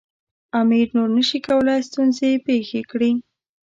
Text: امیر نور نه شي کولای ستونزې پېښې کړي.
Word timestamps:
امیر 0.61 0.87
نور 0.95 1.09
نه 1.17 1.23
شي 1.29 1.39
کولای 1.47 1.79
ستونزې 1.89 2.31
پېښې 2.47 2.81
کړي. 2.91 3.11